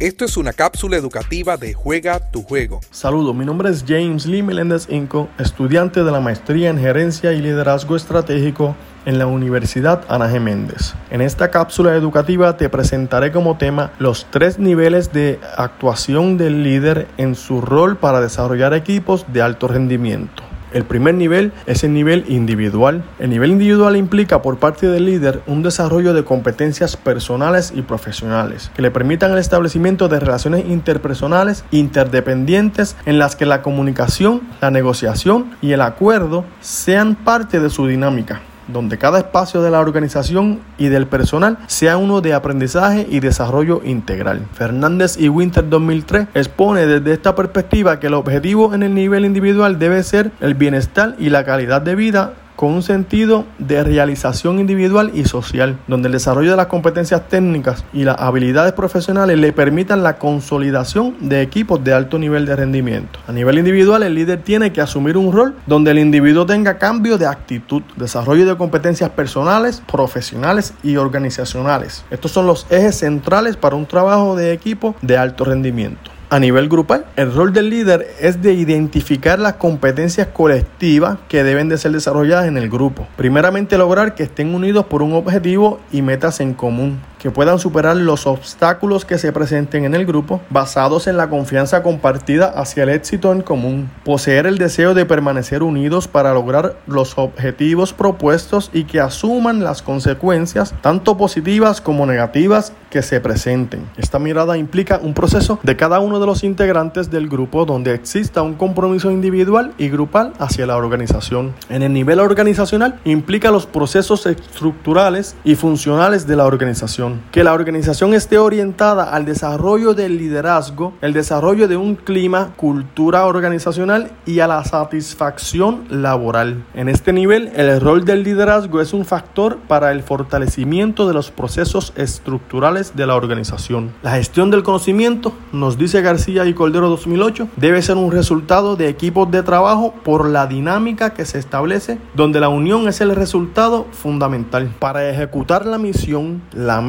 Esto 0.00 0.24
es 0.24 0.36
una 0.36 0.52
cápsula 0.52 0.96
educativa 0.96 1.56
de 1.56 1.74
Juega 1.74 2.20
tu 2.20 2.44
Juego. 2.44 2.78
Saludos, 2.92 3.34
mi 3.34 3.44
nombre 3.44 3.68
es 3.68 3.84
James 3.84 4.26
Lee 4.26 4.44
Meléndez 4.44 4.88
Inco, 4.88 5.28
estudiante 5.40 6.04
de 6.04 6.12
la 6.12 6.20
maestría 6.20 6.70
en 6.70 6.78
Gerencia 6.78 7.32
y 7.32 7.42
Liderazgo 7.42 7.96
Estratégico 7.96 8.76
en 9.06 9.18
la 9.18 9.26
Universidad 9.26 10.04
Ana 10.08 10.32
G. 10.32 10.38
Méndez. 10.38 10.94
En 11.10 11.20
esta 11.20 11.50
cápsula 11.50 11.96
educativa 11.96 12.56
te 12.56 12.68
presentaré 12.68 13.32
como 13.32 13.58
tema 13.58 13.90
los 13.98 14.28
tres 14.30 14.60
niveles 14.60 15.12
de 15.12 15.40
actuación 15.56 16.38
del 16.38 16.62
líder 16.62 17.08
en 17.16 17.34
su 17.34 17.60
rol 17.60 17.96
para 17.96 18.20
desarrollar 18.20 18.74
equipos 18.74 19.26
de 19.32 19.42
alto 19.42 19.66
rendimiento. 19.66 20.44
El 20.72 20.84
primer 20.84 21.14
nivel 21.14 21.52
es 21.66 21.84
el 21.84 21.92
nivel 21.92 22.24
individual. 22.28 23.04
El 23.18 23.30
nivel 23.30 23.52
individual 23.52 23.96
implica 23.96 24.42
por 24.42 24.58
parte 24.58 24.86
del 24.86 25.06
líder 25.06 25.42
un 25.46 25.62
desarrollo 25.62 26.14
de 26.14 26.24
competencias 26.24 26.96
personales 26.96 27.72
y 27.74 27.82
profesionales 27.82 28.70
que 28.74 28.82
le 28.82 28.90
permitan 28.90 29.32
el 29.32 29.38
establecimiento 29.38 30.08
de 30.08 30.20
relaciones 30.20 30.66
interpersonales 30.66 31.64
interdependientes 31.70 32.96
en 33.06 33.18
las 33.18 33.36
que 33.36 33.46
la 33.46 33.62
comunicación, 33.62 34.42
la 34.60 34.70
negociación 34.70 35.50
y 35.62 35.72
el 35.72 35.80
acuerdo 35.80 36.44
sean 36.60 37.14
parte 37.14 37.60
de 37.60 37.70
su 37.70 37.86
dinámica 37.86 38.42
donde 38.68 38.98
cada 38.98 39.18
espacio 39.18 39.62
de 39.62 39.70
la 39.70 39.80
organización 39.80 40.60
y 40.78 40.88
del 40.88 41.06
personal 41.06 41.58
sea 41.66 41.96
uno 41.96 42.20
de 42.20 42.34
aprendizaje 42.34 43.06
y 43.10 43.20
desarrollo 43.20 43.80
integral. 43.84 44.46
Fernández 44.52 45.16
y 45.18 45.28
Winter 45.28 45.68
2003 45.68 46.28
expone 46.34 46.86
desde 46.86 47.12
esta 47.12 47.34
perspectiva 47.34 47.98
que 47.98 48.06
el 48.06 48.14
objetivo 48.14 48.74
en 48.74 48.82
el 48.82 48.94
nivel 48.94 49.24
individual 49.24 49.78
debe 49.78 50.02
ser 50.02 50.30
el 50.40 50.54
bienestar 50.54 51.16
y 51.18 51.30
la 51.30 51.44
calidad 51.44 51.82
de 51.82 51.94
vida 51.94 52.34
con 52.58 52.72
un 52.72 52.82
sentido 52.82 53.44
de 53.60 53.84
realización 53.84 54.58
individual 54.58 55.12
y 55.14 55.26
social, 55.26 55.78
donde 55.86 56.08
el 56.08 56.12
desarrollo 56.14 56.50
de 56.50 56.56
las 56.56 56.66
competencias 56.66 57.28
técnicas 57.28 57.84
y 57.92 58.02
las 58.02 58.18
habilidades 58.18 58.72
profesionales 58.72 59.38
le 59.38 59.52
permitan 59.52 60.02
la 60.02 60.18
consolidación 60.18 61.14
de 61.20 61.40
equipos 61.40 61.84
de 61.84 61.92
alto 61.92 62.18
nivel 62.18 62.46
de 62.46 62.56
rendimiento. 62.56 63.20
A 63.28 63.32
nivel 63.32 63.58
individual, 63.58 64.02
el 64.02 64.16
líder 64.16 64.42
tiene 64.42 64.72
que 64.72 64.80
asumir 64.80 65.16
un 65.16 65.32
rol 65.32 65.54
donde 65.68 65.92
el 65.92 66.00
individuo 66.00 66.46
tenga 66.46 66.78
cambio 66.78 67.16
de 67.16 67.28
actitud, 67.28 67.82
desarrollo 67.94 68.44
de 68.44 68.56
competencias 68.56 69.10
personales, 69.10 69.80
profesionales 69.86 70.74
y 70.82 70.96
organizacionales. 70.96 72.04
Estos 72.10 72.32
son 72.32 72.48
los 72.48 72.66
ejes 72.70 72.98
centrales 72.98 73.56
para 73.56 73.76
un 73.76 73.86
trabajo 73.86 74.34
de 74.34 74.52
equipo 74.52 74.96
de 75.00 75.16
alto 75.16 75.44
rendimiento. 75.44 76.17
A 76.30 76.38
nivel 76.38 76.68
grupal, 76.68 77.06
el 77.16 77.32
rol 77.32 77.54
del 77.54 77.70
líder 77.70 78.06
es 78.20 78.42
de 78.42 78.52
identificar 78.52 79.38
las 79.38 79.54
competencias 79.54 80.26
colectivas 80.26 81.16
que 81.26 81.42
deben 81.42 81.70
de 81.70 81.78
ser 81.78 81.92
desarrolladas 81.92 82.46
en 82.48 82.58
el 82.58 82.68
grupo. 82.68 83.06
Primeramente 83.16 83.78
lograr 83.78 84.14
que 84.14 84.24
estén 84.24 84.54
unidos 84.54 84.84
por 84.84 85.02
un 85.02 85.14
objetivo 85.14 85.80
y 85.90 86.02
metas 86.02 86.40
en 86.40 86.52
común 86.52 87.00
que 87.18 87.30
puedan 87.30 87.58
superar 87.58 87.96
los 87.96 88.26
obstáculos 88.26 89.04
que 89.04 89.18
se 89.18 89.32
presenten 89.32 89.84
en 89.84 89.94
el 89.94 90.06
grupo 90.06 90.40
basados 90.50 91.06
en 91.06 91.16
la 91.16 91.28
confianza 91.28 91.82
compartida 91.82 92.46
hacia 92.46 92.84
el 92.84 92.90
éxito 92.90 93.32
en 93.32 93.42
común, 93.42 93.90
poseer 94.04 94.46
el 94.46 94.58
deseo 94.58 94.94
de 94.94 95.04
permanecer 95.04 95.62
unidos 95.62 96.08
para 96.08 96.32
lograr 96.32 96.76
los 96.86 97.18
objetivos 97.18 97.92
propuestos 97.92 98.70
y 98.72 98.84
que 98.84 99.00
asuman 99.00 99.64
las 99.64 99.82
consecuencias 99.82 100.74
tanto 100.80 101.16
positivas 101.16 101.80
como 101.80 102.06
negativas 102.06 102.72
que 102.90 103.02
se 103.02 103.20
presenten. 103.20 103.86
Esta 103.96 104.18
mirada 104.18 104.56
implica 104.56 105.00
un 105.02 105.14
proceso 105.14 105.58
de 105.62 105.76
cada 105.76 106.00
uno 106.00 106.20
de 106.20 106.26
los 106.26 106.44
integrantes 106.44 107.10
del 107.10 107.28
grupo 107.28 107.64
donde 107.64 107.94
exista 107.94 108.42
un 108.42 108.54
compromiso 108.54 109.10
individual 109.10 109.74
y 109.78 109.88
grupal 109.88 110.32
hacia 110.38 110.66
la 110.66 110.76
organización. 110.76 111.54
En 111.68 111.82
el 111.82 111.92
nivel 111.92 112.20
organizacional 112.20 112.98
implica 113.04 113.50
los 113.50 113.66
procesos 113.66 114.26
estructurales 114.26 115.36
y 115.44 115.54
funcionales 115.54 116.26
de 116.26 116.36
la 116.36 116.46
organización 116.46 117.07
que 117.32 117.44
la 117.44 117.52
organización 117.52 118.14
esté 118.14 118.38
orientada 118.38 119.12
al 119.14 119.24
desarrollo 119.24 119.94
del 119.94 120.18
liderazgo, 120.18 120.94
el 121.00 121.12
desarrollo 121.12 121.68
de 121.68 121.76
un 121.76 121.94
clima, 121.94 122.52
cultura 122.56 123.26
organizacional 123.26 124.10
y 124.26 124.40
a 124.40 124.46
la 124.46 124.64
satisfacción 124.64 125.84
laboral. 125.90 126.64
En 126.74 126.88
este 126.88 127.12
nivel, 127.12 127.50
el 127.54 127.80
rol 127.80 128.04
del 128.04 128.22
liderazgo 128.22 128.80
es 128.80 128.92
un 128.92 129.04
factor 129.04 129.58
para 129.68 129.92
el 129.92 130.02
fortalecimiento 130.02 131.06
de 131.06 131.14
los 131.14 131.30
procesos 131.30 131.92
estructurales 131.96 132.96
de 132.96 133.06
la 133.06 133.14
organización. 133.14 133.92
La 134.02 134.12
gestión 134.12 134.50
del 134.50 134.62
conocimiento, 134.62 135.32
nos 135.52 135.78
dice 135.78 136.02
García 136.02 136.46
y 136.46 136.54
Cordero 136.54 136.88
2008, 136.88 137.48
debe 137.56 137.82
ser 137.82 137.96
un 137.96 138.12
resultado 138.12 138.76
de 138.76 138.88
equipos 138.88 139.30
de 139.30 139.42
trabajo 139.42 139.94
por 140.04 140.28
la 140.28 140.46
dinámica 140.46 141.14
que 141.14 141.24
se 141.24 141.38
establece, 141.38 141.98
donde 142.14 142.40
la 142.40 142.48
unión 142.48 142.88
es 142.88 143.00
el 143.00 143.14
resultado 143.14 143.86
fundamental. 143.92 144.70
Para 144.78 145.08
ejecutar 145.08 145.66
la 145.66 145.78
misión, 145.78 146.42
la 146.52 146.80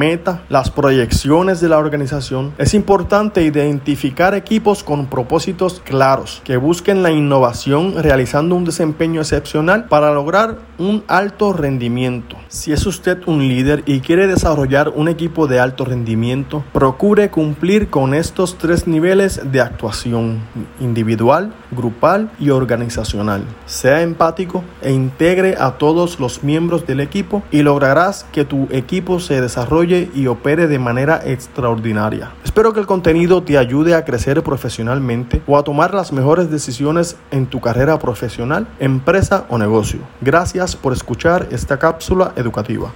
las 0.49 0.71
proyecciones 0.71 1.61
de 1.61 1.69
la 1.69 1.77
organización, 1.77 2.53
es 2.57 2.73
importante 2.73 3.43
identificar 3.43 4.33
equipos 4.33 4.83
con 4.83 5.05
propósitos 5.05 5.81
claros 5.81 6.41
que 6.43 6.57
busquen 6.57 7.03
la 7.03 7.11
innovación 7.11 7.93
realizando 8.01 8.55
un 8.55 8.65
desempeño 8.65 9.21
excepcional 9.21 9.85
para 9.85 10.11
lograr 10.11 10.57
un 10.79 11.03
alto 11.07 11.53
rendimiento. 11.53 12.37
Si 12.51 12.71
es 12.73 12.87
usted 12.87 13.19
un 13.27 13.47
líder 13.47 13.83
y 13.85 13.99
quiere 13.99 14.25
desarrollar 14.25 14.89
un 14.89 15.07
equipo 15.07 15.45
de 15.45 15.59
alto 15.59 15.85
rendimiento, 15.85 16.63
procure 16.73 17.29
cumplir 17.29 17.91
con 17.91 18.15
estos 18.15 18.57
tres 18.57 18.87
niveles 18.87 19.39
de 19.51 19.61
actuación, 19.61 20.39
individual, 20.79 21.53
grupal 21.69 22.31
y 22.39 22.49
organizacional. 22.49 23.43
Sea 23.67 24.01
empático 24.01 24.63
e 24.81 24.91
integre 24.91 25.57
a 25.59 25.77
todos 25.77 26.19
los 26.19 26.43
miembros 26.43 26.87
del 26.87 27.01
equipo 27.01 27.43
y 27.51 27.61
lograrás 27.61 28.25
que 28.31 28.45
tu 28.45 28.67
equipo 28.71 29.19
se 29.19 29.41
desarrolle 29.41 30.09
y 30.15 30.25
opere 30.25 30.65
de 30.65 30.79
manera 30.79 31.21
extraordinaria. 31.23 32.31
Espero 32.43 32.73
que 32.73 32.79
el 32.79 32.87
contenido 32.87 33.43
te 33.43 33.59
ayude 33.59 33.93
a 33.93 34.05
crecer 34.05 34.41
profesionalmente 34.41 35.43
o 35.45 35.55
a 35.55 35.63
tomar 35.63 35.93
las 35.93 36.11
mejores 36.11 36.49
decisiones 36.49 37.15
en 37.29 37.45
tu 37.45 37.61
carrera 37.61 37.99
profesional, 37.99 38.65
empresa 38.79 39.45
o 39.49 39.59
negocio. 39.59 39.99
Gracias 40.19 40.75
por 40.75 40.93
escuchar 40.93 41.47
esta 41.51 41.77
cápsula 41.77 42.33
educativa. 42.39 42.87